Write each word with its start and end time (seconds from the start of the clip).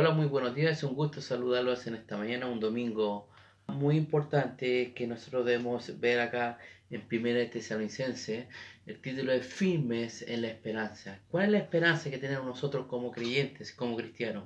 Hola, 0.00 0.12
muy 0.12 0.26
buenos 0.26 0.54
días. 0.54 0.78
Es 0.78 0.84
un 0.84 0.94
gusto 0.94 1.20
saludarlos 1.20 1.84
en 1.88 1.96
esta 1.96 2.16
mañana, 2.16 2.46
un 2.46 2.60
domingo 2.60 3.28
muy 3.66 3.96
importante 3.96 4.92
que 4.94 5.08
nosotros 5.08 5.44
debemos 5.44 5.98
ver 5.98 6.20
acá 6.20 6.60
en 6.88 7.00
Primera 7.00 7.40
de 7.40 7.46
Tesalonicense. 7.46 8.46
El 8.86 9.00
título 9.00 9.32
es 9.32 9.44
Firmes 9.44 10.22
en 10.22 10.42
la 10.42 10.48
esperanza. 10.50 11.18
¿Cuál 11.32 11.46
es 11.46 11.50
la 11.50 11.58
esperanza 11.58 12.10
que 12.10 12.18
tenemos 12.18 12.46
nosotros 12.46 12.86
como 12.86 13.10
creyentes, 13.10 13.72
como 13.72 13.96
cristianos? 13.96 14.44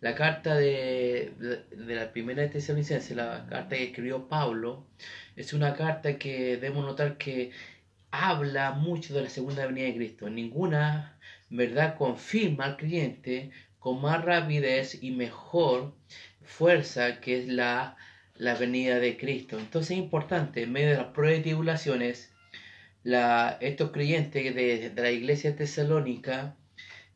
La 0.00 0.14
carta 0.14 0.54
de, 0.54 1.32
de, 1.40 1.94
la 1.96 2.12
Primera 2.12 2.42
de 2.42 2.50
Tesalonicense, 2.50 3.16
la 3.16 3.46
carta 3.50 3.74
que 3.74 3.86
escribió 3.86 4.28
Pablo, 4.28 4.86
es 5.34 5.52
una 5.54 5.74
carta 5.74 6.18
que 6.20 6.56
debemos 6.58 6.84
notar 6.84 7.18
que 7.18 7.50
habla 8.12 8.70
mucho 8.70 9.12
de 9.12 9.22
la 9.22 9.28
segunda 9.28 9.66
venida 9.66 9.86
de 9.86 9.96
Cristo. 9.96 10.30
Ninguna 10.30 11.18
verdad 11.50 11.96
confirma 11.96 12.66
al 12.66 12.76
creyente 12.76 13.50
con 13.84 14.00
más 14.00 14.24
rapidez 14.24 14.96
y 15.02 15.10
mejor 15.10 15.92
fuerza 16.42 17.20
que 17.20 17.38
es 17.40 17.48
la, 17.48 17.96
la 18.34 18.54
venida 18.54 18.98
de 18.98 19.18
Cristo. 19.18 19.58
Entonces 19.58 19.90
es 19.90 19.98
importante, 19.98 20.62
en 20.62 20.72
medio 20.72 20.88
de 20.88 20.96
las 20.96 21.08
pruebas 21.08 21.40
y 21.40 21.42
tribulaciones, 21.42 22.32
la, 23.02 23.58
estos 23.60 23.90
creyentes 23.90 24.54
de, 24.54 24.88
de 24.88 25.02
la 25.02 25.10
iglesia 25.10 25.54
tesalónica 25.54 26.56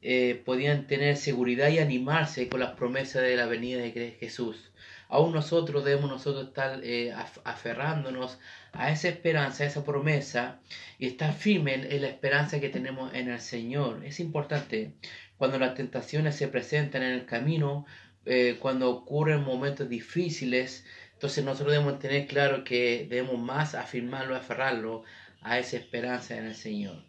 eh, 0.03 0.43
podían 0.45 0.87
tener 0.87 1.17
seguridad 1.17 1.71
y 1.71 1.79
animarse 1.79 2.51
con 2.51 2.61
las 2.61 2.73
promesas 2.73 3.23
de 3.23 3.37
la 3.37 3.47
venida 3.47 3.81
de 3.81 4.17
Jesús. 4.21 4.71
Aún 5.09 5.33
nosotros 5.33 5.87
debemos 5.87 6.11
nosotros 6.11 6.49
estar 6.49 6.81
eh, 6.85 7.15
aferrándonos 7.45 8.39
a 8.73 8.93
esa 8.93 9.09
esperanza, 9.09 9.65
a 9.65 9.67
esa 9.67 9.85
promesa 9.85 10.61
y 10.99 11.07
estar 11.07 11.33
firmes 11.33 11.87
en, 11.91 12.03
la 12.03 12.09
esperanza 12.09 12.61
que 12.61 12.69
tenemos 12.69 13.15
en 13.15 13.31
el 13.31 13.41
Señor. 13.41 14.05
Es 14.05 14.21
importante 14.21 14.93
cuando 15.39 15.59
las 15.59 15.75
tentaciones 15.75 16.37
se 16.37 16.49
presentan 16.49 17.03
en 17.03 17.13
el 17.13 17.25
camino, 17.25 17.87
eh, 18.27 18.57
cuando 18.61 18.91
ocurren 18.91 19.43
momentos 19.43 19.89
difíciles, 19.89 20.85
entonces 21.15 21.45
nosotros 21.45 21.73
debemos 21.73 21.99
tener 21.99 22.27
claro 22.27 22.63
que 22.65 23.07
debemos 23.09 23.39
más 23.39 23.75
afirmarlo, 23.75 24.37
aferrarlo 24.37 25.05
a 25.41 25.59
esa 25.59 25.77
esperanza 25.77 26.37
en 26.37 26.47
el 26.47 26.55
Señor. 26.55 27.03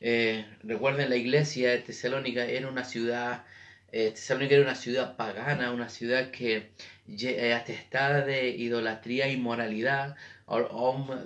Eh, 0.00 0.46
recuerden, 0.62 1.10
la 1.10 1.16
iglesia 1.16 1.70
de 1.70 1.78
Tesalónica 1.78 2.44
era 2.44 2.68
una 2.68 2.84
ciudad, 2.84 3.44
eh, 3.90 4.10
Tesalónica 4.10 4.54
era 4.54 4.64
una 4.64 4.74
ciudad 4.74 5.16
pagana, 5.16 5.72
una 5.72 5.88
ciudad 5.88 6.30
que 6.30 6.70
eh, 7.08 7.54
atestada 7.54 8.24
de 8.24 8.50
idolatría 8.50 9.28
y 9.28 9.36
moralidad. 9.36 10.16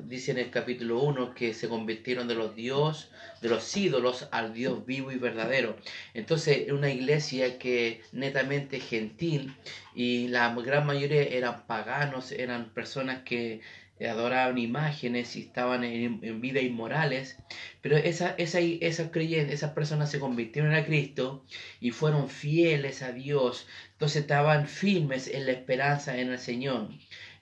Dice 0.04 0.32
en 0.32 0.38
el 0.38 0.50
capítulo 0.50 1.00
1 1.00 1.34
que 1.34 1.54
se 1.54 1.68
convirtieron 1.68 2.26
de 2.26 2.34
los 2.34 2.56
dios, 2.56 3.12
de 3.40 3.48
los 3.48 3.76
ídolos 3.76 4.26
al 4.32 4.52
Dios 4.52 4.84
vivo 4.84 5.12
y 5.12 5.16
verdadero. 5.16 5.76
Entonces, 6.12 6.72
una 6.72 6.90
iglesia 6.90 7.56
que 7.56 8.00
netamente 8.10 8.80
gentil 8.80 9.54
y 9.94 10.26
la 10.26 10.52
gran 10.56 10.86
mayoría 10.86 11.22
eran 11.22 11.66
paganos, 11.68 12.32
eran 12.32 12.70
personas 12.70 13.22
que 13.22 13.60
adoraban 14.04 14.58
imágenes 14.58 15.36
y 15.36 15.42
estaban 15.42 15.84
en, 15.84 16.40
vida 16.40 16.60
inmorales, 16.60 17.38
pero 17.80 17.96
esa, 17.96 18.34
esa, 18.38 18.58
esas 18.58 19.12
creyentes, 19.12 19.54
esas 19.54 19.72
personas 19.72 20.10
se 20.10 20.18
convirtieron 20.18 20.74
a 20.74 20.84
Cristo 20.84 21.44
y 21.80 21.92
fueron 21.92 22.28
fieles 22.28 23.02
a 23.02 23.12
Dios, 23.12 23.68
entonces 23.92 24.22
estaban 24.22 24.66
firmes 24.66 25.28
en 25.28 25.46
la 25.46 25.52
esperanza 25.52 26.18
en 26.18 26.30
el 26.30 26.40
Señor. 26.40 26.88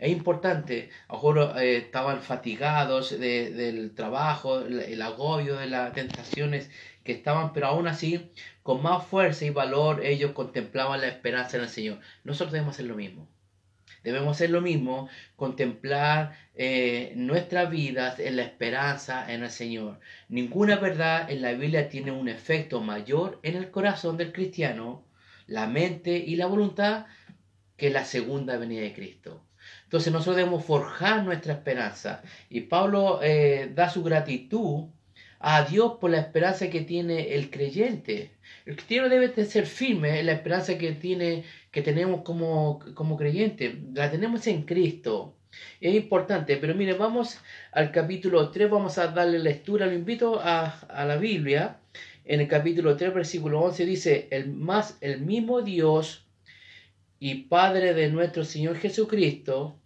Es 0.00 0.10
importante, 0.10 0.88
a 1.08 1.60
eh, 1.60 1.76
estaban 1.76 2.22
fatigados 2.22 3.10
del 3.20 3.94
trabajo, 3.94 4.60
el, 4.60 5.02
agobio 5.02 5.56
de 5.56 5.66
las 5.66 5.92
tentaciones 5.92 6.70
que 7.04 7.12
estaban, 7.12 7.52
pero 7.52 7.66
aún 7.66 7.86
así, 7.86 8.32
con 8.62 8.82
más 8.82 9.04
fuerza 9.06 9.44
y 9.44 9.50
valor, 9.50 10.02
ellos 10.02 10.32
contemplaban 10.32 11.02
la 11.02 11.08
esperanza 11.08 11.58
en 11.58 11.64
el 11.64 11.68
Señor. 11.68 11.98
Nosotros 12.24 12.52
debemos 12.52 12.76
hacer 12.76 12.86
lo 12.86 12.94
mismo. 12.94 13.28
Debemos 14.02 14.36
hacer 14.36 14.48
lo 14.48 14.62
mismo, 14.62 15.10
contemplar 15.36 16.34
eh, 16.54 17.12
nuestras 17.16 17.68
vidas 17.70 18.18
en 18.20 18.36
la 18.36 18.42
esperanza 18.44 19.30
en 19.30 19.42
el 19.42 19.50
Señor. 19.50 20.00
Ninguna 20.30 20.76
verdad 20.76 21.30
en 21.30 21.42
la 21.42 21.52
Biblia 21.52 21.90
tiene 21.90 22.10
un 22.10 22.30
efecto 22.30 22.80
mayor 22.80 23.38
en 23.42 23.54
el 23.54 23.70
corazón 23.70 24.16
del 24.16 24.32
cristiano, 24.32 25.04
la 25.46 25.66
mente 25.66 26.16
y 26.16 26.36
la 26.36 26.46
voluntad 26.46 27.04
que 27.76 27.90
la 27.90 28.06
segunda 28.06 28.56
venida 28.56 28.80
de 28.80 28.94
Cristo. 28.94 29.44
Entonces 29.90 30.12
nosotros 30.12 30.36
debemos 30.36 30.64
forjar 30.64 31.24
nuestra 31.24 31.52
esperanza. 31.52 32.22
Y 32.48 32.60
Pablo 32.60 33.18
eh, 33.24 33.72
da 33.74 33.90
su 33.90 34.04
gratitud 34.04 34.84
a 35.40 35.64
Dios 35.64 35.94
por 36.00 36.12
la 36.12 36.20
esperanza 36.20 36.70
que 36.70 36.82
tiene 36.82 37.34
el 37.34 37.50
creyente. 37.50 38.30
El 38.66 38.76
cristiano 38.76 39.08
debe 39.08 39.26
de 39.26 39.44
ser 39.44 39.66
firme 39.66 40.20
en 40.20 40.26
la 40.26 40.32
esperanza 40.34 40.78
que, 40.78 40.92
tiene, 40.92 41.42
que 41.72 41.82
tenemos 41.82 42.22
como, 42.22 42.78
como 42.94 43.16
creyente. 43.16 43.82
La 43.92 44.08
tenemos 44.08 44.46
en 44.46 44.62
Cristo. 44.62 45.34
Es 45.80 45.92
importante, 45.92 46.56
pero 46.58 46.76
mire, 46.76 46.92
vamos 46.92 47.38
al 47.72 47.90
capítulo 47.90 48.52
3, 48.52 48.70
vamos 48.70 48.96
a 48.96 49.08
darle 49.08 49.40
lectura, 49.40 49.86
lo 49.86 49.94
invito 49.94 50.38
a, 50.40 50.66
a 50.66 51.04
la 51.04 51.16
Biblia. 51.16 51.80
En 52.24 52.38
el 52.38 52.46
capítulo 52.46 52.96
3, 52.96 53.12
versículo 53.12 53.60
11 53.60 53.86
dice, 53.86 54.28
el, 54.30 54.52
más, 54.52 54.98
el 55.00 55.20
mismo 55.22 55.62
Dios 55.62 56.28
y 57.18 57.34
Padre 57.34 57.92
de 57.92 58.08
nuestro 58.08 58.44
Señor 58.44 58.76
Jesucristo, 58.76 59.79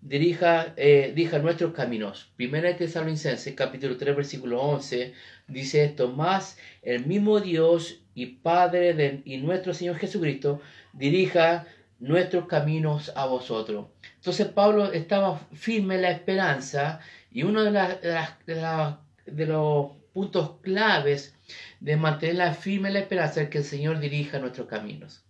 dirija, 0.00 0.74
eh, 0.76 1.12
dirija 1.14 1.38
nuestros 1.38 1.72
caminos. 1.72 2.30
Primera 2.36 2.68
de 2.68 2.74
Tesalonicenses, 2.74 3.54
capítulo 3.54 3.96
3, 3.96 4.16
versículo 4.16 4.60
11, 4.60 5.12
dice 5.48 5.84
esto, 5.84 6.08
más 6.12 6.58
el 6.82 7.06
mismo 7.06 7.40
Dios 7.40 8.00
y 8.14 8.26
Padre 8.26 8.94
de, 8.94 9.22
y 9.24 9.38
nuestro 9.38 9.74
Señor 9.74 9.96
Jesucristo 9.96 10.60
dirija 10.92 11.66
nuestros 11.98 12.46
caminos 12.46 13.12
a 13.16 13.26
vosotros. 13.26 13.86
Entonces 14.16 14.46
Pablo 14.48 14.92
estaba 14.92 15.38
firme 15.52 15.96
en 15.96 16.02
la 16.02 16.10
esperanza 16.10 17.00
y 17.30 17.42
uno 17.42 17.64
de, 17.64 17.70
de, 17.72 18.94
de 19.26 19.46
los 19.46 19.92
puntos 20.12 20.52
claves 20.62 21.34
de 21.80 21.96
mantenerla 21.96 22.54
firme 22.54 22.88
en 22.88 22.94
la 22.94 23.00
esperanza 23.00 23.42
es 23.42 23.50
que 23.50 23.58
el 23.58 23.64
Señor 23.64 24.00
dirija 24.00 24.38
nuestros 24.38 24.68
caminos. 24.68 25.27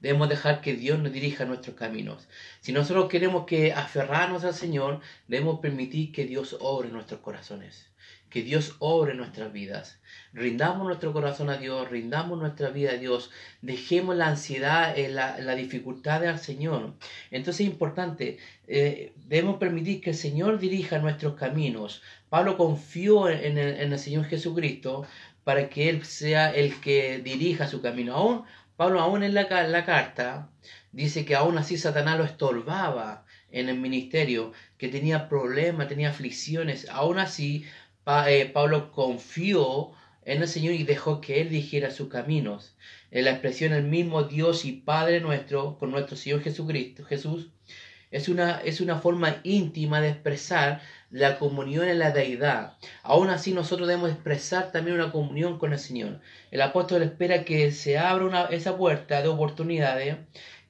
Debemos 0.00 0.28
dejar 0.28 0.60
que 0.60 0.74
Dios 0.74 0.98
nos 0.98 1.12
dirija 1.12 1.44
nuestros 1.44 1.76
caminos. 1.76 2.28
Si 2.60 2.72
nosotros 2.72 3.08
queremos 3.08 3.44
que 3.46 3.72
aferrarnos 3.72 4.44
al 4.44 4.54
Señor, 4.54 5.00
debemos 5.28 5.60
permitir 5.60 6.10
que 6.12 6.24
Dios 6.24 6.56
obre 6.60 6.88
nuestros 6.88 7.20
corazones. 7.20 7.90
Que 8.30 8.42
Dios 8.42 8.76
obre 8.78 9.14
nuestras 9.14 9.52
vidas. 9.52 10.00
Rindamos 10.32 10.86
nuestro 10.86 11.12
corazón 11.12 11.50
a 11.50 11.56
Dios, 11.56 11.90
rindamos 11.90 12.38
nuestra 12.38 12.70
vida 12.70 12.92
a 12.92 12.96
Dios. 12.96 13.30
Dejemos 13.60 14.16
la 14.16 14.28
ansiedad, 14.28 14.96
eh, 14.96 15.08
la, 15.08 15.38
la 15.40 15.54
dificultad 15.54 16.24
al 16.24 16.38
Señor. 16.38 16.94
Entonces 17.30 17.66
es 17.66 17.72
importante, 17.72 18.38
eh, 18.68 19.12
debemos 19.26 19.56
permitir 19.58 20.00
que 20.00 20.10
el 20.10 20.16
Señor 20.16 20.60
dirija 20.60 20.98
nuestros 20.98 21.34
caminos. 21.34 22.02
Pablo 22.28 22.56
confió 22.56 23.28
en 23.28 23.58
el, 23.58 23.80
en 23.80 23.92
el 23.92 23.98
Señor 23.98 24.24
Jesucristo 24.26 25.04
para 25.44 25.68
que 25.68 25.88
Él 25.88 26.04
sea 26.04 26.54
el 26.54 26.80
que 26.80 27.18
dirija 27.18 27.66
su 27.66 27.82
camino. 27.82 28.14
Aún 28.14 28.44
Pablo 28.80 29.00
aún 29.00 29.22
en 29.22 29.34
la, 29.34 29.46
carta 29.84 30.48
dice 30.90 31.26
que 31.26 31.34
aún 31.34 31.58
así 31.58 31.76
Satanás 31.76 32.16
lo 32.16 32.24
estorbaba 32.24 33.26
en 33.52 33.68
el 33.68 33.78
ministerio, 33.78 34.54
que 34.78 34.88
tenía 34.88 35.28
problemas, 35.28 35.86
tenía 35.86 36.08
aflicciones. 36.08 36.88
Aún 36.88 37.18
así, 37.18 37.66
eh, 38.26 38.50
Pablo 38.50 38.90
confió 38.90 39.92
en 40.24 40.40
el 40.40 40.48
Señor 40.48 40.72
y 40.72 40.84
dejó 40.84 41.20
que 41.20 41.42
Él 41.42 41.50
dijera 41.50 41.90
sus 41.90 42.08
caminos. 42.08 42.74
En 43.10 43.26
la 43.26 43.32
expresión 43.32 43.74
el 43.74 43.84
mismo 43.84 44.22
Dios 44.22 44.64
y 44.64 44.72
Padre 44.72 45.20
nuestro, 45.20 45.76
con 45.76 45.90
nuestro 45.90 46.16
Señor 46.16 46.42
Jesucristo, 46.42 47.04
Jesús, 47.04 47.50
es 48.10 48.28
una, 48.28 48.60
es 48.60 48.80
una 48.80 48.98
forma 48.98 49.40
íntima 49.44 50.00
de 50.00 50.10
expresar 50.10 50.80
la 51.10 51.38
comunión 51.38 51.88
en 51.88 51.98
la 51.98 52.10
deidad. 52.10 52.76
Aún 53.02 53.30
así 53.30 53.52
nosotros 53.52 53.88
debemos 53.88 54.10
expresar 54.10 54.72
también 54.72 54.96
una 54.96 55.12
comunión 55.12 55.58
con 55.58 55.72
el 55.72 55.78
Señor. 55.78 56.20
El 56.50 56.62
apóstol 56.62 57.02
espera 57.02 57.44
que 57.44 57.72
se 57.72 57.98
abra 57.98 58.48
esa 58.50 58.76
puerta 58.76 59.22
de 59.22 59.28
oportunidades, 59.28 60.16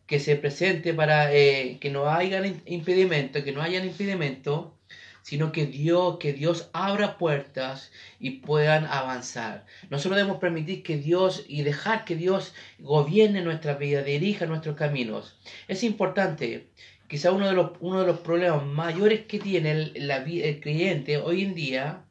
que 0.07 0.21
se 0.21 0.37
presente 0.37 0.93
para 0.93 1.33
eh, 1.33 1.79
que 1.81 1.91
no 1.91 2.11
haya 2.11 2.43
impedimento, 2.67 3.45
que 3.45 3.53
no 3.53 3.63
haya 3.63 3.85
impedimento, 3.85 4.77
sino 5.23 5.53
que 5.53 5.67
Dios, 5.67 6.17
que 6.19 6.33
Dios 6.33 6.71
abra 6.73 7.19
puertas 7.19 7.93
y 8.19 8.41
puedan 8.41 8.87
avanzar. 8.87 9.67
Nosotros 9.91 10.17
debemos 10.17 10.41
permitir 10.41 10.83
que 10.83 10.97
Dios 10.97 11.45
y 11.47 11.63
dejar 11.63 12.05
que 12.05 12.17
Dios 12.17 12.55
gobierne 12.79 13.43
nuestra 13.43 13.75
vida, 13.75 14.03
dirija 14.03 14.47
nuestros 14.47 14.77
caminos. 14.77 15.39
Es 15.69 15.85
importante 15.85 16.71
quizá 17.11 17.33
uno 17.33 17.49
de 17.49 17.55
los, 17.55 17.73
uno 17.81 18.03
de 18.03 18.07
los 18.07 18.21
problemas 18.21 18.65
mayores 18.65 19.27
que 19.27 19.41
tiene 19.41 19.73
el, 19.73 20.11
el 20.11 20.61
creyente 20.61 21.17
hoy 21.17 21.43
en 21.43 21.57
día 21.57 22.05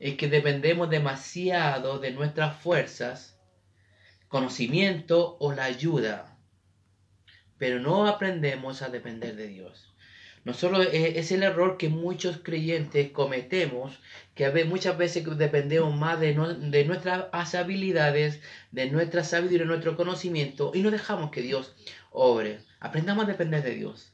es 0.00 0.16
que 0.16 0.28
dependemos 0.28 0.90
demasiado 0.90 2.00
de 2.00 2.10
nuestras 2.10 2.56
fuerzas, 2.60 3.38
conocimiento 4.26 5.36
o 5.38 5.52
la 5.52 5.66
ayuda, 5.66 6.36
pero 7.58 7.78
no 7.78 8.08
aprendemos 8.08 8.82
a 8.82 8.88
depender 8.88 9.36
de 9.36 9.46
Dios. 9.46 9.94
Nosotros 10.44 10.88
es 10.92 11.30
el 11.30 11.44
error 11.44 11.76
que 11.76 11.88
muchos 11.88 12.38
creyentes 12.42 13.10
cometemos, 13.10 14.00
que 14.34 14.50
muchas 14.64 14.98
veces 14.98 15.24
dependemos 15.38 15.94
más 15.94 16.18
de, 16.18 16.32
de 16.32 16.84
nuestras 16.86 17.54
habilidades, 17.54 18.40
de 18.72 18.90
nuestra 18.90 19.22
sabiduría, 19.22 19.60
de 19.60 19.66
nuestro 19.66 19.96
conocimiento, 19.96 20.72
y 20.74 20.80
no 20.80 20.90
dejamos 20.90 21.30
que 21.30 21.42
Dios 21.42 21.76
obre. 22.10 22.60
Aprendamos 22.80 23.24
a 23.24 23.28
depender 23.28 23.62
de 23.62 23.74
Dios. 23.74 24.12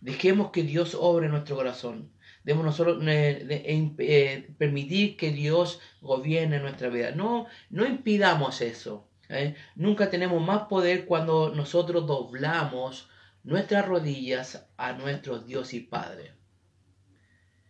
Dejemos 0.00 0.50
que 0.50 0.62
Dios 0.62 0.94
obre 0.94 1.28
nuestro 1.28 1.56
corazón. 1.56 2.10
Debemos 2.42 2.64
nosotros 2.64 3.02
eh, 3.06 3.94
eh, 3.98 4.54
permitir 4.56 5.16
que 5.16 5.30
Dios 5.30 5.80
gobierne 6.00 6.58
nuestra 6.58 6.88
vida. 6.88 7.10
No, 7.10 7.46
no 7.68 7.86
impidamos 7.86 8.62
eso. 8.62 9.08
¿eh? 9.28 9.54
Nunca 9.76 10.08
tenemos 10.08 10.42
más 10.42 10.62
poder 10.62 11.04
cuando 11.04 11.54
nosotros 11.54 12.06
doblamos 12.06 13.10
nuestras 13.44 13.86
rodillas 13.86 14.66
a 14.78 14.94
nuestro 14.94 15.40
Dios 15.40 15.74
y 15.74 15.80
Padre. 15.80 16.32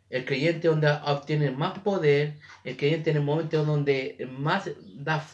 El 0.08 0.24
creyente 0.24 0.68
donde 0.68 0.88
obtiene 0.88 1.50
más 1.50 1.78
poder, 1.80 2.38
el 2.64 2.76
creyente 2.76 3.10
en 3.10 3.16
el 3.18 3.22
momento 3.22 3.64
donde 3.64 4.28
más 4.30 4.70
da 4.96 5.24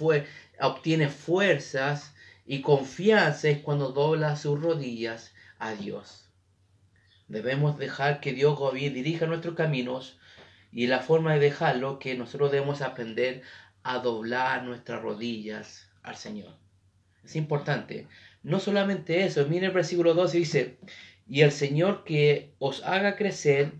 obtiene 0.61 1.09
fuerzas 1.09 2.15
y 2.47 2.61
confianza 2.61 3.49
es 3.49 3.59
cuando 3.59 3.93
dobla 3.93 4.37
sus 4.37 4.61
rodillas 4.61 5.35
a 5.59 5.73
Dios. 5.73 6.26
Debemos 7.29 7.79
dejar 7.79 8.21
que 8.21 8.33
Dios 8.33 8.59
dirija 8.73 9.27
nuestros 9.27 9.55
caminos 9.55 10.19
y 10.73 10.87
la 10.87 11.01
forma 11.01 11.35
de 11.35 11.41
dejarlo 11.41 11.99
que 11.99 12.17
nosotros 12.17 12.53
debemos 12.53 12.83
aprender 12.83 13.43
a 13.83 13.99
doblar 13.99 14.63
nuestras 14.65 15.03
rodillas 15.03 15.91
al 16.03 16.17
Señor. 16.17 16.55
Es 17.25 17.35
importante. 17.37 18.07
No 18.43 18.61
solamente 18.61 19.25
eso, 19.25 19.45
mire 19.47 19.67
el 19.67 19.73
versículo 19.73 20.15
12 20.15 20.39
dice, 20.39 20.79
y 21.29 21.41
el 21.41 21.51
Señor 21.51 22.05
que 22.05 22.55
os 22.59 22.85
haga 22.85 23.17
crecer 23.17 23.73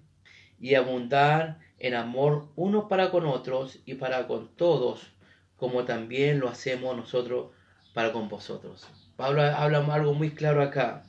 y 0.59 0.75
abundar 0.75 1.61
en 1.79 1.95
amor 1.95 2.49
unos 2.57 2.87
para 2.87 3.11
con 3.11 3.27
otros 3.27 3.79
y 3.85 3.95
para 3.95 4.27
con 4.27 4.55
todos, 4.57 5.13
como 5.57 5.85
también 5.85 6.41
lo 6.41 6.49
hacemos 6.49 6.97
nosotros 6.97 7.53
para 7.95 8.13
con 8.13 8.29
vosotros. 8.29 8.89
Pablo 9.17 9.43
habla 9.43 9.79
algo 9.95 10.15
muy 10.15 10.31
claro 10.31 10.63
acá, 10.63 11.05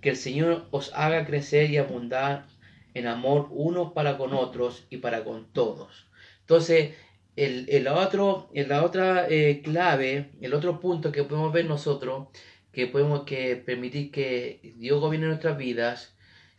que 0.00 0.10
el 0.10 0.16
Señor 0.16 0.66
os 0.70 0.92
haga 0.94 1.26
crecer 1.26 1.70
y 1.70 1.78
abundar 1.78 2.46
en 2.94 3.06
amor 3.06 3.48
unos 3.50 3.92
para 3.92 4.18
con 4.18 4.32
otros 4.32 4.86
y 4.90 4.98
para 4.98 5.24
con 5.24 5.52
todos. 5.52 6.08
Entonces, 6.40 6.94
el, 7.36 7.66
el 7.68 7.88
otro, 7.88 8.50
la 8.54 8.84
otra 8.84 9.26
eh, 9.28 9.62
clave, 9.62 10.30
el 10.40 10.54
otro 10.54 10.80
punto 10.80 11.12
que 11.12 11.24
podemos 11.24 11.52
ver 11.52 11.66
nosotros, 11.66 12.28
que 12.72 12.86
podemos 12.86 13.24
que 13.24 13.56
permitir 13.56 14.10
que 14.10 14.74
Dios 14.76 15.00
gobierne 15.00 15.28
nuestras 15.28 15.56
vidas 15.56 16.14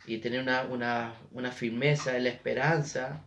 y 0.06 0.18
tener 0.18 0.40
una, 0.40 1.14
firmeza 1.52 2.16
en 2.16 2.24
la 2.24 2.30
esperanza 2.30 3.24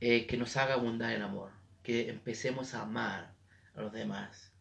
eh, 0.00 0.26
que 0.26 0.36
nos 0.36 0.56
haga 0.56 0.74
abundar 0.74 1.12
en 1.12 1.22
amor, 1.22 1.50
que 1.82 2.10
empecemos 2.10 2.74
a 2.74 2.82
amar 2.82 3.32
a 3.74 3.80
los 3.80 3.92
demás. 3.92 4.52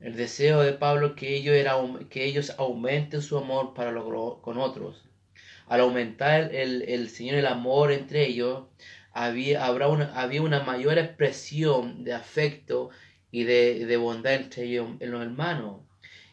El 0.00 0.16
deseo 0.16 0.62
de 0.62 0.72
Pablo 0.72 1.14
que 1.14 1.36
ellos, 1.36 1.54
era, 1.54 1.76
que 2.08 2.24
ellos 2.24 2.54
aumenten 2.56 3.20
su 3.20 3.36
amor 3.36 3.74
para 3.74 3.92
con 4.40 4.56
otros. 4.58 5.04
Al 5.66 5.80
aumentar 5.80 6.54
el, 6.54 6.82
el 6.82 7.10
Señor 7.10 7.36
el 7.36 7.46
amor 7.46 7.92
entre 7.92 8.26
ellos, 8.26 8.64
había, 9.12 9.66
habrá 9.66 9.88
una, 9.88 10.12
había 10.14 10.40
una 10.40 10.62
mayor 10.62 10.98
expresión 10.98 12.02
de 12.04 12.14
afecto 12.14 12.90
y 13.30 13.44
de, 13.44 13.84
de 13.86 13.96
bondad 13.98 14.34
entre 14.34 14.64
ellos, 14.64 14.88
en 15.00 15.10
los 15.10 15.22
hermanos. 15.22 15.82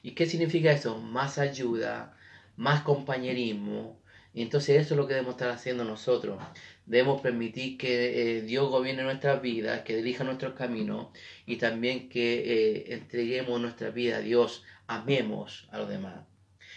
¿Y 0.01 0.11
qué 0.11 0.25
significa 0.25 0.71
eso? 0.71 0.99
Más 0.99 1.37
ayuda, 1.37 2.15
más 2.55 2.83
compañerismo. 2.83 3.99
Y 4.37 4.43
entonces 4.43 4.79
eso 4.79 4.93
es 4.93 4.97
lo 4.99 5.07
que 5.07 5.15
debemos 5.15 5.33
estar 5.33 5.49
haciendo 5.49 5.83
nosotros. 5.83 6.37
Debemos 6.85 7.21
permitir 7.21 7.75
que 7.75 8.37
eh, 8.37 8.41
Dios 8.43 8.69
gobierne 8.69 9.01
nuestras 9.01 9.41
vidas, 9.41 9.81
que 9.81 9.95
dirija 9.95 10.23
nuestros 10.23 10.53
caminos 10.53 11.07
y 11.47 11.55
también 11.55 12.07
que 12.07 12.35
eh, 12.35 12.93
entreguemos 12.93 13.59
nuestra 13.59 13.89
vida 13.89 14.17
a 14.17 14.19
Dios, 14.19 14.63
amemos 14.85 15.67
a 15.71 15.79
los 15.79 15.89
demás. 15.89 16.23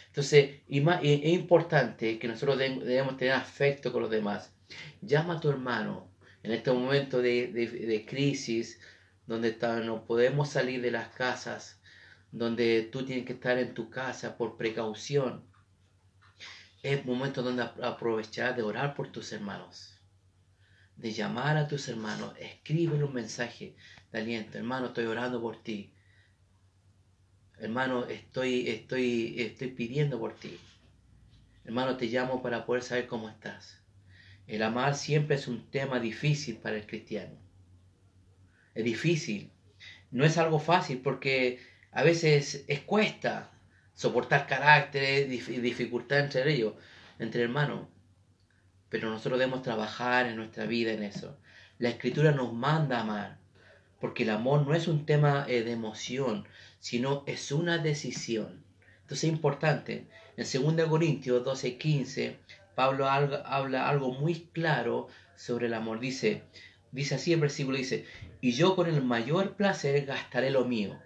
Entonces, 0.06 0.62
y 0.68 0.80
más, 0.80 1.00
es 1.02 1.22
importante 1.26 2.18
que 2.18 2.28
nosotros 2.28 2.56
debemos 2.56 3.18
tener 3.18 3.34
afecto 3.34 3.92
con 3.92 4.00
los 4.00 4.10
demás. 4.10 4.54
Llama 5.02 5.34
a 5.34 5.40
tu 5.40 5.50
hermano 5.50 6.10
en 6.42 6.52
este 6.52 6.72
momento 6.72 7.20
de, 7.20 7.48
de, 7.48 8.06
crisis, 8.06 8.80
donde 9.26 9.54
no 9.84 10.06
podemos 10.06 10.48
salir 10.48 10.80
de 10.80 10.92
las 10.92 11.08
casas 11.08 11.78
donde 12.32 12.88
tú 12.90 13.04
tienes 13.04 13.26
que 13.26 13.34
estar 13.34 13.58
en 13.58 13.74
tu 13.74 13.90
casa 13.90 14.38
por 14.38 14.56
precaución. 14.56 15.50
Es 16.82 17.05
momento 17.05 17.43
donde 17.43 17.62
aprovechar 17.62 18.56
de 18.56 18.62
orar 18.62 18.94
por 18.94 19.12
tus 19.12 19.32
hermanos, 19.32 20.00
de 20.97 21.12
llamar 21.12 21.59
a 21.59 21.69
tus 21.69 21.88
hermanos, 21.88 22.35
escribe 22.38 23.03
un 23.03 23.12
mensaje 23.12 23.77
de 24.11 24.19
aliento, 24.19 24.56
hermano, 24.56 24.87
estoy 24.87 25.05
orando 25.05 25.43
por 25.43 25.62
ti. 25.62 25.93
Hermano, 27.59 28.06
estoy, 28.06 28.69
estoy, 28.71 29.35
estoy 29.38 29.69
pidiendo 29.69 30.19
por 30.19 30.35
ti. 30.35 30.59
Hermano, 31.67 31.99
te 31.99 32.06
llamo 32.06 32.43
para 32.43 32.65
poder 32.65 32.82
saber 32.82 33.06
cómo 33.06 33.29
estás. 33.29 33.79
El 34.47 34.62
amar 34.62 34.97
siempre 34.97 35.37
es 35.37 35.47
un 35.47 35.71
tema 35.71 36.00
difícil 36.00 36.56
para 36.56 36.77
el 36.77 36.87
cristiano. 36.87 37.37
Es 38.75 38.85
difícil. 38.85 39.53
No 40.11 40.25
es 40.25 40.38
algo 40.38 40.59
fácil 40.59 41.03
porque 41.03 41.61
a 41.93 42.03
veces 42.03 42.65
es 42.67 42.81
cuesta 42.81 43.53
soportar 44.00 44.47
caracteres, 44.47 45.29
dificultad 45.29 46.20
entre 46.20 46.50
ellos, 46.55 46.73
entre 47.19 47.43
hermanos. 47.43 47.87
Pero 48.88 49.11
nosotros 49.11 49.38
debemos 49.38 49.62
trabajar 49.62 50.25
en 50.25 50.37
nuestra 50.37 50.64
vida 50.64 50.93
en 50.93 51.02
eso. 51.02 51.37
La 51.79 51.91
escritura 51.91 52.32
nos 52.32 52.50
manda 52.55 53.00
amar, 53.00 53.37
porque 54.00 54.23
el 54.23 54.31
amor 54.31 54.67
no 54.67 54.75
es 54.75 54.88
un 54.88 55.05
tema 55.05 55.44
eh, 55.49 55.64
de 55.64 55.73
emoción, 55.73 56.47
sino 56.79 57.25
es 57.26 57.52
una 57.52 57.76
decisión. 57.76 58.64
Entonces 59.02 59.25
es 59.25 59.35
importante. 59.35 60.06
En 60.38 60.46
2 60.50 60.88
Corintios 60.88 61.44
12:15, 61.44 62.37
Pablo 62.75 63.06
habla 63.06 63.87
algo 63.87 64.14
muy 64.14 64.49
claro 64.55 65.08
sobre 65.37 65.67
el 65.67 65.75
amor. 65.75 66.00
Dice, 66.00 66.44
dice 66.91 67.17
así 67.17 67.35
el 67.35 67.41
versículo, 67.41 67.76
dice, 67.76 68.06
y 68.41 68.53
yo 68.53 68.76
con 68.76 68.88
el 68.88 69.03
mayor 69.03 69.56
placer 69.56 70.06
gastaré 70.06 70.50
lo 70.50 70.64
mío 70.64 70.99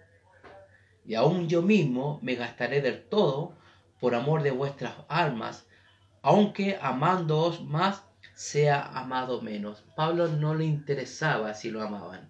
y 1.05 1.15
aún 1.15 1.47
yo 1.47 1.61
mismo 1.61 2.19
me 2.21 2.35
gastaré 2.35 2.81
del 2.81 3.03
todo 3.07 3.55
por 3.99 4.15
amor 4.15 4.43
de 4.43 4.51
vuestras 4.51 4.93
almas, 5.07 5.67
aunque 6.21 6.77
amándoos 6.81 7.63
más 7.63 8.03
sea 8.33 8.81
amado 8.81 9.41
menos. 9.41 9.83
Pablo 9.95 10.27
no 10.27 10.55
le 10.55 10.65
interesaba 10.65 11.53
si 11.53 11.69
lo 11.71 11.81
amaban. 11.81 12.29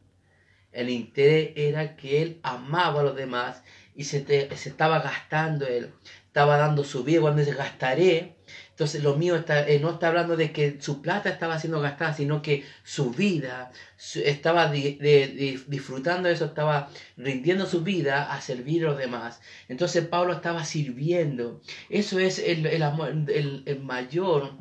El 0.71 0.89
interés 0.89 1.53
era 1.55 1.95
que 1.95 2.21
él 2.21 2.39
amaba 2.43 2.99
a 2.99 3.03
los 3.03 3.15
demás 3.15 3.63
y 3.95 4.03
se, 4.03 4.25
se 4.25 4.69
estaba 4.69 4.99
gastando 4.99 5.65
él, 5.65 5.93
estaba 6.27 6.57
dando 6.57 6.83
su 6.83 7.03
vida 7.03 7.21
cuando 7.21 7.41
dice 7.41 7.55
gastaré 7.55 8.35
entonces 8.75 9.03
lo 9.03 9.15
mío 9.15 9.37
está, 9.37 9.65
eh, 9.69 9.79
no 9.79 9.91
está 9.91 10.09
hablando 10.09 10.35
de 10.35 10.51
que 10.51 10.81
su 10.81 11.01
plata 11.01 11.29
estaba 11.29 11.57
siendo 11.59 11.79
gastada, 11.79 12.13
sino 12.13 12.41
que 12.41 12.65
su 12.83 13.11
vida 13.11 13.71
estaba 14.15 14.69
disfrutando 14.69 16.27
de 16.27 16.33
eso, 16.33 16.43
estaba 16.43 16.89
rindiendo 17.15 17.67
su 17.67 17.83
vida 17.83 18.33
a 18.33 18.41
servir 18.41 18.83
a 18.83 18.89
los 18.89 18.97
demás. 18.97 19.39
Entonces 19.69 20.05
Pablo 20.05 20.33
estaba 20.33 20.65
sirviendo. 20.65 21.61
Eso 21.89 22.19
es 22.19 22.37
el, 22.37 22.65
el, 22.65 22.83
amor, 22.83 23.13
el, 23.29 23.79
mayor, 23.81 24.51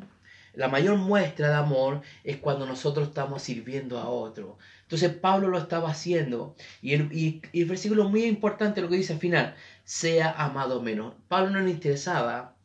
la 0.55 0.67
mayor 0.67 0.97
muestra 0.97 1.49
de 1.49 1.55
amor 1.55 2.01
es 2.23 2.37
cuando 2.37 2.65
nosotros 2.65 3.09
estamos 3.09 3.41
sirviendo 3.41 3.99
a 3.99 4.09
otro. 4.09 4.57
Entonces 4.83 5.13
Pablo 5.13 5.47
lo 5.47 5.57
estaba 5.57 5.89
haciendo. 5.89 6.55
Y 6.81 6.93
el, 6.93 7.09
y, 7.11 7.63
versículo 7.63 8.09
muy 8.09 8.25
importante 8.25 8.81
lo 8.81 8.89
que 8.89 8.97
dice 8.97 9.13
al 9.13 9.19
final, 9.19 9.55
sea 9.83 10.31
amado 10.31 10.81
menos. 10.81 11.13
Pablo 11.27 11.49
no 11.51 11.59
le 11.61 11.71
interesaba 11.71 12.55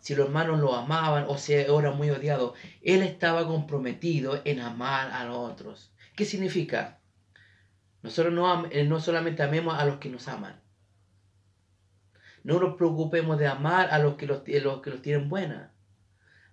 si 0.00 0.14
los 0.14 0.26
hermanos 0.26 0.60
lo 0.60 0.74
amaban 0.74 1.24
o 1.28 1.36
si 1.36 1.52
era 1.54 1.90
muy 1.90 2.10
odiado, 2.10 2.54
él 2.82 3.02
estaba 3.02 3.44
comprometido 3.46 4.40
en 4.44 4.60
amar 4.60 5.10
a 5.10 5.24
los 5.24 5.36
otros. 5.36 5.92
¿Qué 6.14 6.24
significa? 6.24 7.00
Nosotros 8.02 8.32
no, 8.32 8.66
eh, 8.70 8.84
no 8.84 9.00
solamente 9.00 9.42
amemos 9.42 9.76
a 9.76 9.84
los 9.84 9.96
que 9.96 10.08
nos 10.08 10.28
aman. 10.28 10.62
No 12.44 12.60
nos 12.60 12.76
preocupemos 12.76 13.36
de 13.36 13.48
amar 13.48 13.88
a 13.90 13.98
los 13.98 14.14
que 14.14 14.26
los, 14.26 14.46
los 14.46 14.80
que 14.80 14.90
los 14.90 15.02
tienen 15.02 15.28
buena. 15.28 15.72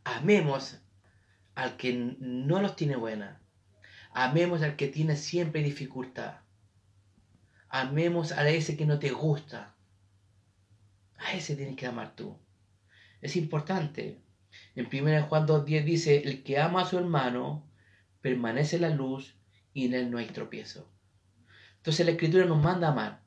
Amemos 0.03 0.79
al 1.55 1.77
que 1.77 2.15
no 2.19 2.61
los 2.61 2.75
tiene 2.75 2.95
buena. 2.95 3.41
Amemos 4.13 4.61
al 4.61 4.75
que 4.75 4.87
tiene 4.87 5.15
siempre 5.15 5.63
dificultad. 5.63 6.41
Amemos 7.69 8.31
a 8.31 8.47
ese 8.49 8.77
que 8.77 8.85
no 8.85 8.99
te 8.99 9.11
gusta. 9.11 9.75
A 11.17 11.33
ese 11.33 11.55
tienes 11.55 11.75
que 11.75 11.87
amar 11.87 12.15
tú 12.15 12.37
es 13.23 13.37
importante. 13.37 14.21
En 14.75 14.85
1 14.85 15.23
Juan 15.23 15.47
2.10 15.47 15.83
dice, 15.83 16.21
el 16.25 16.43
que 16.43 16.59
ama 16.59 16.81
a 16.81 16.85
su 16.85 16.99
hermano 16.99 17.65
permanece 18.21 18.75
en 18.75 18.83
la 18.83 18.89
luz 18.89 19.35
y 19.73 19.85
en 19.85 19.93
él 19.93 20.11
no 20.11 20.17
hay 20.19 20.27
tropiezo. 20.27 20.87
Entonces 21.77 22.05
la 22.05 22.11
escritura 22.11 22.45
nos 22.45 22.61
manda 22.61 22.89
amar. 22.89 23.21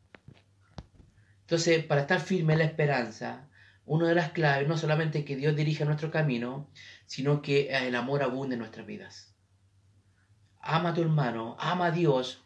Entonces, 1.40 1.84
para 1.84 2.02
estar 2.02 2.20
firme 2.20 2.52
en 2.52 2.60
la 2.60 2.64
esperanza, 2.66 3.48
una 3.86 4.08
de 4.08 4.14
las 4.16 4.32
claves 4.32 4.68
no 4.68 4.76
solamente 4.76 5.24
que 5.24 5.36
Dios 5.36 5.54
dirija 5.56 5.84
nuestro 5.84 6.10
camino, 6.10 6.68
sino 7.06 7.40
que 7.40 7.68
el 7.68 7.94
amor 7.94 8.22
abunde 8.22 8.54
en 8.54 8.60
nuestras 8.60 8.86
vidas. 8.86 9.32
Ama 10.60 10.90
a 10.90 10.94
tu 10.94 11.02
hermano, 11.02 11.56
ama 11.60 11.86
a 11.86 11.90
Dios. 11.92 12.44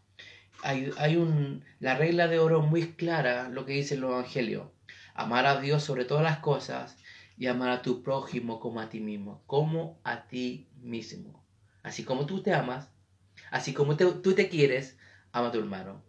Hay, 0.63 0.91
hay 0.99 1.17
un, 1.17 1.65
la 1.81 1.97
regla 1.97 2.29
de 2.29 2.39
oro 2.39 2.61
muy 2.61 2.93
clara, 2.93 3.49
lo 3.49 3.65
que 3.65 3.73
dice 3.73 3.95
el 3.95 4.05
Evangelio. 4.05 4.71
Amar 5.15 5.47
a 5.47 5.61
Dios 5.61 5.83
sobre 5.83 6.05
todas 6.05 6.23
las 6.23 6.39
cosas 6.39 6.99
y 7.39 7.47
amar 7.47 7.71
a 7.71 7.83
tu 7.83 8.03
prójimo 8.03 8.61
como 8.61 8.81
a 8.81 8.91
ti 8.91 9.01
mismo, 9.01 9.43
como 9.47 9.99
a 10.05 10.27
ti 10.27 10.69
mismo. 10.83 11.43
Así 11.83 12.05
como 12.05 12.27
tú 12.27 12.43
te 12.43 12.53
amas, 12.53 12.91
así 13.51 13.73
como 13.73 13.97
tú 13.97 14.35
te 14.35 14.51
quieres, 14.51 14.99
ama 15.33 15.49
a 15.49 15.53
tu 15.53 15.59
hermano. 15.59 16.03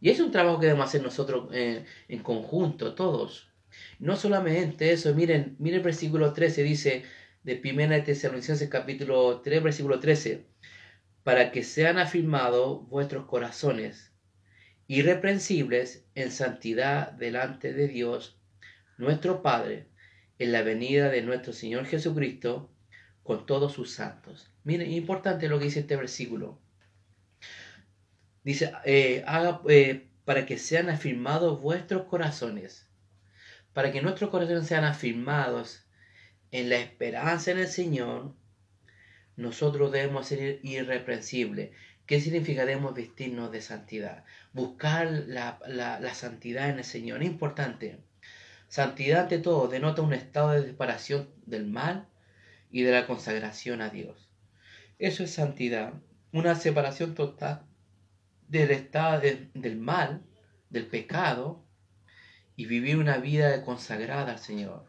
Y 0.00 0.08
es 0.08 0.20
un 0.20 0.30
trabajo 0.30 0.58
que 0.58 0.66
debemos 0.66 0.88
hacer 0.88 1.02
nosotros 1.02 1.50
eh, 1.52 1.84
en 2.08 2.22
conjunto, 2.22 2.94
todos. 2.94 3.49
No 3.98 4.16
solamente 4.16 4.92
eso, 4.92 5.14
miren, 5.14 5.56
miren 5.58 5.78
el 5.78 5.84
versículo 5.84 6.32
13, 6.32 6.62
dice 6.62 7.04
de 7.42 7.60
1 7.62 8.04
Tesalonicenses 8.04 8.68
capítulo 8.68 9.40
3, 9.40 9.62
versículo 9.62 10.00
13, 10.00 10.46
para 11.22 11.52
que 11.52 11.62
sean 11.62 11.98
afirmados 11.98 12.88
vuestros 12.88 13.26
corazones, 13.26 14.12
irreprensibles 14.86 16.04
en 16.14 16.30
santidad 16.30 17.12
delante 17.12 17.72
de 17.72 17.88
Dios, 17.88 18.38
nuestro 18.98 19.42
Padre, 19.42 19.86
en 20.38 20.52
la 20.52 20.62
venida 20.62 21.08
de 21.08 21.22
nuestro 21.22 21.52
Señor 21.52 21.86
Jesucristo, 21.86 22.70
con 23.22 23.46
todos 23.46 23.72
sus 23.72 23.92
santos. 23.92 24.50
Miren, 24.64 24.90
importante 24.90 25.48
lo 25.48 25.58
que 25.58 25.66
dice 25.66 25.80
este 25.80 25.96
versículo. 25.96 26.58
Dice, 28.42 28.72
eh, 28.84 29.24
eh, 29.68 30.08
para 30.24 30.46
que 30.46 30.58
sean 30.58 30.88
afirmados 30.88 31.60
vuestros 31.60 32.04
corazones 32.06 32.89
para 33.72 33.92
que 33.92 34.02
nuestros 34.02 34.30
corazones 34.30 34.66
sean 34.66 34.84
afirmados 34.84 35.84
en 36.50 36.68
la 36.68 36.76
esperanza 36.76 37.50
en 37.52 37.58
el 37.58 37.68
Señor, 37.68 38.34
nosotros 39.36 39.92
debemos 39.92 40.26
ser 40.26 40.60
irreprensibles. 40.62 41.70
¿Qué 42.06 42.20
significa? 42.20 42.66
Debemos 42.66 42.94
vestirnos 42.94 43.52
de 43.52 43.62
santidad. 43.62 44.24
Buscar 44.52 45.08
la, 45.10 46.14
santidad 46.14 46.68
en 46.68 46.78
el 46.78 46.84
Señor. 46.84 47.22
Es 47.22 47.28
importante. 47.28 47.98
Santidad 48.68 49.22
ante 49.22 49.38
todo 49.38 49.68
denota 49.68 50.02
un 50.02 50.12
estado 50.12 50.50
de 50.50 50.64
separación 50.64 51.28
del 51.46 51.66
mal 51.66 52.08
y 52.70 52.82
de 52.82 52.92
la 52.92 53.06
consagración 53.06 53.80
a 53.80 53.90
Dios. 53.90 54.28
Eso 54.98 55.22
es 55.22 55.30
santidad. 55.32 55.94
Una 56.32 56.54
separación 56.54 57.14
total 57.14 57.62
del 58.48 58.72
estado 58.72 59.20
del 59.20 59.76
mal, 59.76 60.22
del 60.68 60.86
pecado, 60.86 61.64
y 62.60 62.66
vivir 62.66 62.98
una 62.98 63.16
vida 63.16 63.64
consagrada 63.64 64.32
al 64.32 64.38
Señor. 64.38 64.84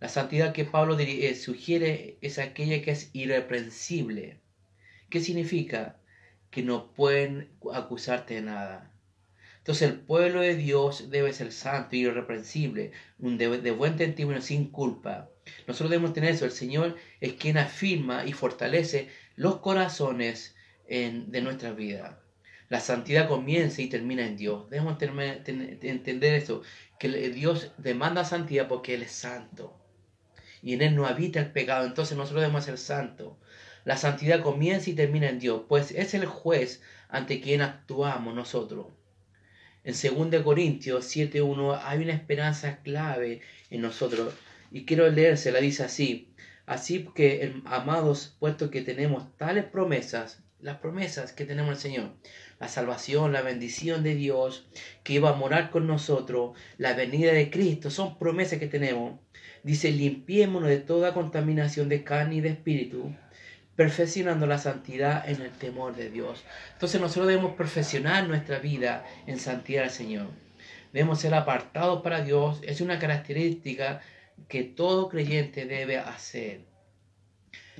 La 0.00 0.10
santidad 0.10 0.52
que 0.52 0.66
Pablo 0.66 0.98
eh, 0.98 1.34
sugiere 1.34 2.18
es 2.20 2.38
aquella 2.38 2.82
que 2.82 2.90
es 2.90 3.08
irreprensible. 3.14 4.42
¿Qué 5.08 5.20
significa? 5.20 5.96
Que 6.50 6.62
no 6.62 6.92
pueden 6.92 7.48
acusarte 7.72 8.34
de 8.34 8.42
nada. 8.42 8.92
Entonces 9.56 9.88
el 9.88 10.00
pueblo 10.00 10.42
de 10.42 10.56
Dios 10.56 11.08
debe 11.08 11.32
ser 11.32 11.52
santo 11.52 11.96
y 11.96 12.00
irreprensible, 12.00 12.92
de, 13.16 13.70
buen 13.70 13.96
testimonio, 13.96 14.42
sin 14.42 14.66
culpa. 14.70 15.30
Nosotros 15.66 15.88
debemos 15.88 16.12
tener 16.12 16.34
eso. 16.34 16.44
El 16.44 16.52
Señor 16.52 16.96
es 17.22 17.32
quien 17.32 17.56
afirma 17.56 18.26
y 18.26 18.34
fortalece 18.34 19.08
los 19.36 19.60
corazones 19.60 20.54
de 20.86 21.40
nuestra 21.40 21.72
vida. 21.72 22.20
La 22.70 22.80
santidad 22.80 23.26
comienza 23.26 23.82
y 23.82 23.88
termina 23.88 24.24
en 24.24 24.36
Dios. 24.36 24.70
Debemos 24.70 24.96
entender 25.02 26.34
eso, 26.34 26.62
que 27.00 27.08
Dios 27.08 27.72
demanda 27.78 28.24
santidad 28.24 28.68
porque 28.68 28.94
Él 28.94 29.02
es 29.02 29.10
santo. 29.10 29.76
Y 30.62 30.74
en 30.74 30.82
Él 30.82 30.94
no 30.94 31.04
habita 31.06 31.40
el 31.40 31.50
pecado, 31.50 31.84
entonces 31.84 32.16
nosotros 32.16 32.42
debemos 32.42 32.64
ser 32.64 32.78
santos. 32.78 33.34
La 33.84 33.96
santidad 33.96 34.40
comienza 34.40 34.88
y 34.88 34.94
termina 34.94 35.28
en 35.28 35.40
Dios, 35.40 35.62
pues 35.68 35.90
es 35.90 36.14
el 36.14 36.26
juez 36.26 36.80
ante 37.08 37.40
quien 37.40 37.60
actuamos 37.60 38.36
nosotros. 38.36 38.86
En 39.82 39.94
2 39.94 40.42
Corintios 40.44 41.16
7.1 41.16 41.80
hay 41.82 42.04
una 42.04 42.12
esperanza 42.12 42.82
clave 42.82 43.40
en 43.70 43.80
nosotros. 43.80 44.32
Y 44.70 44.84
quiero 44.84 45.10
leérsela, 45.10 45.58
dice 45.58 45.82
así. 45.82 46.32
Así 46.66 47.08
que, 47.16 47.60
amados, 47.64 48.36
puesto 48.38 48.70
que 48.70 48.82
tenemos 48.82 49.36
tales 49.38 49.64
promesas, 49.64 50.44
las 50.62 50.78
promesas 50.78 51.32
que 51.32 51.44
tenemos 51.44 51.72
el 51.72 51.78
Señor, 51.78 52.10
la 52.58 52.68
salvación, 52.68 53.32
la 53.32 53.42
bendición 53.42 54.02
de 54.02 54.14
Dios 54.14 54.66
que 55.02 55.14
iba 55.14 55.30
a 55.30 55.34
morar 55.34 55.70
con 55.70 55.86
nosotros, 55.86 56.56
la 56.76 56.92
venida 56.92 57.32
de 57.32 57.50
Cristo, 57.50 57.90
son 57.90 58.18
promesas 58.18 58.58
que 58.58 58.66
tenemos. 58.66 59.18
Dice, 59.62 59.90
limpiémonos 59.90 60.68
de 60.68 60.78
toda 60.78 61.14
contaminación 61.14 61.88
de 61.88 62.04
carne 62.04 62.36
y 62.36 62.40
de 62.40 62.50
espíritu, 62.50 63.14
perfeccionando 63.76 64.46
la 64.46 64.58
santidad 64.58 65.28
en 65.28 65.40
el 65.42 65.50
temor 65.50 65.94
de 65.96 66.10
Dios. 66.10 66.44
Entonces 66.72 67.00
nosotros 67.00 67.28
debemos 67.28 67.54
perfeccionar 67.54 68.26
nuestra 68.28 68.58
vida 68.58 69.04
en 69.26 69.38
santidad 69.38 69.84
al 69.84 69.90
Señor. 69.90 70.28
Debemos 70.92 71.20
ser 71.20 71.34
apartados 71.34 72.02
para 72.02 72.22
Dios. 72.22 72.60
Es 72.62 72.80
una 72.80 72.98
característica 72.98 74.00
que 74.48 74.64
todo 74.64 75.08
creyente 75.08 75.66
debe 75.66 75.98
hacer. 75.98 76.62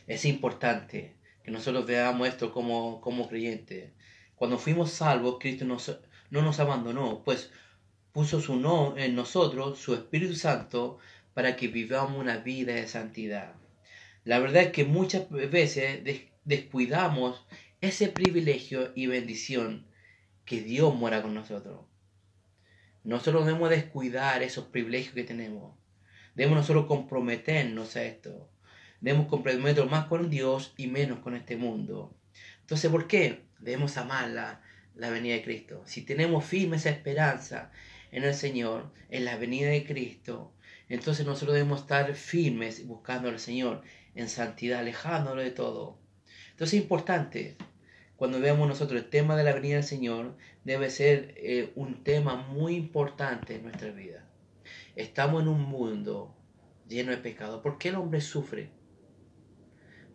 Es 0.07 0.25
importante 0.25 1.20
nosotros 1.51 1.87
veamos 1.87 2.29
esto 2.29 2.53
como, 2.53 3.01
como 3.01 3.29
creyentes. 3.29 3.93
Cuando 4.35 4.59
fuimos 4.59 4.91
salvos, 4.91 5.37
Cristo 5.39 5.65
no 5.65 6.43
nos 6.43 6.61
abandonó, 6.61 7.23
pues 7.25 7.51
puso 8.13 8.41
su 8.41 8.57
no 8.57 8.97
en 8.97 9.15
nosotros, 9.15 9.79
su 9.79 9.95
Espíritu 9.95 10.35
Santo, 10.35 10.99
para 11.35 11.57
que 11.57 11.69
vivamos 11.69 12.19
una 12.19 12.39
vida 12.39 12.75
de 12.75 12.89
santidad. 12.89 13.55
La 14.25 14.39
verdad 14.39 14.65
es 14.65 14.73
que 14.73 14.85
muchas 14.85 15.29
veces 15.31 16.01
descuidamos 16.45 17.47
ese 17.81 18.09
privilegio 18.09 18.93
y 18.95 19.07
bendición 19.07 19.87
que 20.45 20.61
Dios 20.61 20.95
mora 20.95 21.23
con 21.23 21.35
nosotros. 21.35 21.87
Nosotros 23.05 23.47
debemos 23.47 23.71
descuidar 23.71 24.43
esos 24.43 24.67
privilegios 24.67 25.15
que 25.15 25.25
tenemos. 25.25 25.75
Debemos 26.35 26.59
nosotros 26.59 26.87
comprometernos 26.87 27.97
a 27.97 28.05
esto. 28.05 28.51
Debemos 29.01 29.29
comprometernos 29.29 29.91
más 29.91 30.07
con 30.07 30.29
Dios 30.29 30.75
y 30.77 30.87
menos 30.87 31.21
con 31.21 31.35
este 31.35 31.57
mundo. 31.57 32.15
Entonces, 32.61 32.91
¿por 32.91 33.07
qué? 33.07 33.47
Debemos 33.59 33.97
amar 33.97 34.31
la, 34.31 34.61
venida 35.11 35.35
de 35.35 35.43
Cristo. 35.43 35.83
Si 35.87 36.03
tenemos 36.03 36.45
firme 36.45 36.77
esa 36.77 36.91
esperanza 36.91 37.73
en 38.13 38.25
el 38.25 38.35
Señor, 38.35 38.93
en 39.09 39.25
la 39.25 39.37
venida 39.37 39.71
de 39.71 39.85
Cristo, 39.85 40.53
entonces 40.89 41.27
nosotros 41.27 41.55
debemos 41.55 41.81
estar 41.81 42.15
firmes 42.15 42.87
buscando 42.87 43.29
al 43.29 43.41
Señor 43.41 43.83
en 44.15 44.29
santidad, 44.29 44.81
alejándolo 44.81 45.41
de 45.41 45.51
todo. 45.51 45.99
Entonces 46.51 46.75
es 46.75 46.83
importante, 46.83 47.57
cuando 48.17 48.39
veamos 48.39 48.69
nosotros 48.69 49.01
el 49.01 49.09
tema 49.09 49.35
de 49.37 49.45
la 49.45 49.55
venida 49.55 49.77
del 49.77 49.85
Señor, 49.85 50.37
debe 50.65 50.91
ser 50.91 51.35
eh, 51.39 51.73
un 51.75 52.05
tema 52.05 52.37
muy 52.37 52.77
importante 52.77 53.55
en 53.55 53.63
nuestra 53.63 53.91
vida. 53.93 54.29
Estamos 54.95 55.43
en 55.43 55.49
un 55.49 55.63
mundo 55.63 56.37
lleno 56.87 57.13
de 57.13 57.17
pecado. 57.17 57.63
¿Por 57.63 57.79
qué 57.79 57.89
el 57.89 57.95
hombre 57.95 58.21
sufre? 58.21 58.80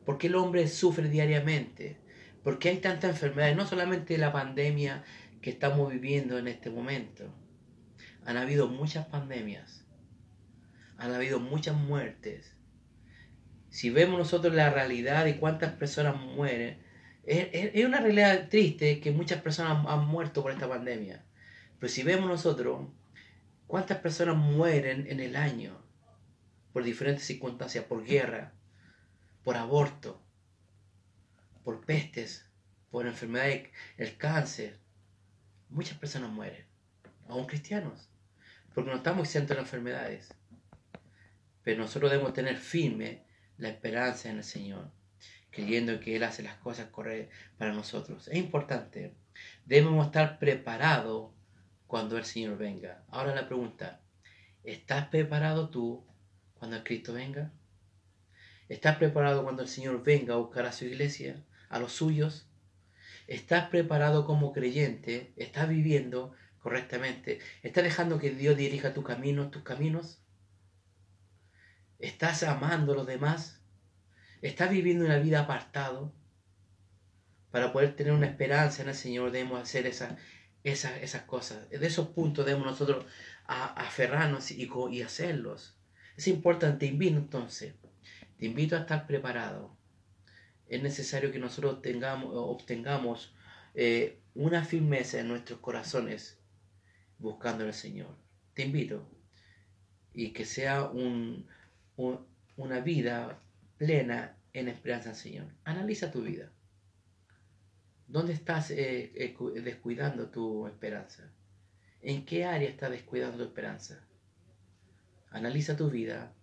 ¿Por 0.06 0.18
qué 0.18 0.28
el 0.28 0.36
hombre 0.36 0.68
sufre 0.68 1.10
diariamente? 1.10 1.98
¿Por 2.44 2.60
qué 2.60 2.70
hay 2.70 2.78
tanta 2.78 3.08
enfermedad? 3.08 3.56
No 3.56 3.66
solamente 3.66 4.18
la 4.18 4.32
pandemia 4.32 5.04
que 5.42 5.50
estamos 5.50 5.92
viviendo 5.92 6.38
en 6.38 6.48
este 6.48 6.70
momento. 6.70 7.26
Han 8.26 8.38
habido 8.38 8.68
muchas 8.68 9.08
pandemias. 9.08 9.86
Han 10.98 11.14
habido 11.14 11.40
muchas 11.40 11.76
muertes. 11.76 12.56
Si 13.70 13.90
vemos 13.90 14.18
nosotros 14.18 14.54
la 14.54 14.70
realidad 14.70 15.26
de 15.26 15.38
cuántas 15.38 15.74
personas 15.74 16.16
mueren, 16.22 16.78
es, 17.26 17.86
una 17.86 18.00
realidad 18.00 18.48
triste 18.50 19.00
que 19.00 19.12
muchas 19.12 19.42
personas 19.42 19.86
han 19.88 20.06
muerto 20.06 20.44
por 20.44 20.52
esta 20.52 20.70
pandemia. 20.70 21.24
Pero 21.80 21.92
si 21.92 22.04
vemos 22.04 22.30
nosotros 22.30 22.88
cuántas 23.68 23.98
personas 23.98 24.38
mueren 24.38 25.08
en 25.10 25.20
el 25.20 25.36
año 25.36 25.78
por 26.72 26.84
diferentes 26.84 27.26
circunstancias, 27.26 27.86
por 27.86 28.04
guerra, 28.06 28.54
por 29.46 29.58
aborto, 29.58 30.20
por 31.64 31.86
pestes, 31.86 32.50
por 32.90 33.06
enfermedades, 33.06 33.70
el 33.96 34.18
cáncer. 34.18 34.80
Muchas 35.70 36.00
personas 36.00 36.32
mueren, 36.32 36.66
aún 37.30 37.46
cristianos, 37.46 38.10
porque 38.74 38.90
no 38.90 38.98
estamos 38.98 39.28
exentos 39.28 39.56
de 39.56 39.62
enfermedades. 39.62 40.34
Pero 41.62 41.84
nosotros 41.84 42.10
debemos 42.10 42.34
tener 42.34 42.58
firme 42.58 43.24
la 43.60 43.70
esperanza 43.70 44.32
en 44.32 44.38
el 44.38 44.44
Señor, 44.44 44.90
creyendo 45.52 46.00
que 46.00 46.16
Él 46.16 46.24
hace 46.24 46.42
las 46.42 46.58
cosas 46.58 46.88
correctas 46.88 47.38
para 47.60 47.72
nosotros. 47.72 48.28
Es 48.28 48.38
importante, 48.38 49.14
debemos 49.66 50.08
estar 50.08 50.40
preparados 50.40 51.32
cuando 51.86 52.18
el 52.18 52.26
Señor 52.26 52.58
venga. 52.58 53.04
Ahora 53.10 53.36
la 53.36 53.46
pregunta, 53.46 54.02
¿estás 54.64 55.06
preparado 55.10 55.70
tú 55.70 56.04
cuando 56.56 56.78
el 56.78 56.84
Cristo 56.84 57.14
venga? 57.14 57.52
¿Estás 58.70 58.98
preparado 58.98 59.44
cuando 59.44 59.62
el 59.62 59.68
Señor 59.68 60.04
venga 60.04 60.34
a 60.34 60.38
buscar 60.38 60.66
a 60.66 60.72
su 60.72 60.86
iglesia? 60.86 61.44
a 61.70 61.80
los 61.80 61.92
suyos? 61.94 62.48
¿Estás 63.28 63.70
preparado 63.70 64.26
como 64.26 64.54
creyente? 64.54 65.34
¿Estás 65.36 65.68
viviendo 65.68 66.34
correctamente? 66.60 67.40
¿Estás 67.64 67.84
dejando 67.84 68.20
que 68.20 68.32
Dios 68.32 68.56
dirija 68.56 68.94
tu 68.94 69.04
camino, 69.04 69.50
tus 69.50 69.64
caminos? 69.64 70.22
¿Estás 72.00 72.44
amando 72.44 72.94
a 72.94 72.96
los 72.96 73.08
demás? 73.08 73.62
¿Estás 74.42 74.70
viviendo 74.70 75.06
una 75.06 75.18
vida 75.18 75.42
apartado? 75.42 76.14
Para 77.52 77.72
poder 77.72 77.96
tener 77.96 78.14
una 78.14 78.28
esperanza 78.28 78.84
en 78.84 78.90
el 78.90 78.96
Señor 78.96 79.32
debemos 79.32 79.62
hacer 79.62 79.88
esas, 79.88 80.16
esas, 80.64 81.02
esas 81.02 81.24
cosas. 81.24 81.70
De 81.70 81.88
esos 81.88 82.10
puntos 82.10 82.46
debemos 82.46 82.68
nosotros 82.68 83.06
aferrarnos 83.48 84.52
y, 84.52 84.70
y 84.92 85.02
hacerlos. 85.02 85.76
Es 86.18 86.28
importante, 86.28 86.80
te 86.80 86.86
invito 86.88 87.18
entonces, 87.18 87.74
te 88.38 88.46
invito 88.46 88.76
a 88.76 88.80
estar 88.80 89.08
preparado. 89.08 89.76
Es 90.68 90.82
necesario 90.82 91.32
que 91.32 91.40
nosotros 91.40 91.82
tengamos, 91.82 92.32
obtengamos 92.34 93.34
eh, 93.74 94.20
una 94.34 94.66
firmeza 94.66 95.20
en 95.20 95.28
nuestros 95.28 95.60
corazones 95.60 96.40
buscando 97.18 97.64
al 97.64 97.74
Señor. 97.74 98.16
Te 98.54 98.64
invito 98.64 99.08
y 100.14 100.32
que 100.32 100.46
sea 100.46 100.86
un, 100.86 101.48
una 102.58 102.80
vida 102.80 103.40
plena 103.78 104.38
en 104.54 104.70
esperanza 104.70 105.10
al 105.10 105.16
Señor. 105.16 105.48
Analiza 105.64 106.12
tu 106.12 106.22
vida. 106.22 106.52
¿Dónde 108.08 108.34
estás 108.34 108.72
eh, 108.72 109.12
eh, 109.16 109.36
descuidando 109.62 110.30
tu 110.30 110.68
esperanza? 110.68 111.32
¿En 112.02 112.26
qué 112.26 112.46
área 112.46 112.70
estás 112.70 112.92
descuidando 112.92 113.38
tu 113.38 113.44
esperanza? 113.44 114.06
Analiza 115.32 115.76
tu 115.76 115.90
vida 115.90 116.34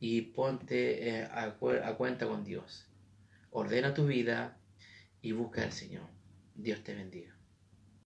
y 0.00 0.22
ponte 0.22 1.22
a, 1.24 1.44
a 1.44 1.94
cuenta 1.96 2.26
con 2.26 2.44
Dios. 2.44 2.88
Ordena 3.50 3.94
tu 3.94 4.06
vida 4.06 4.56
y 5.20 5.32
busca 5.32 5.62
al 5.62 5.72
Señor. 5.72 6.06
Dios 6.54 6.82
te 6.82 6.94
bendiga. 6.94 7.39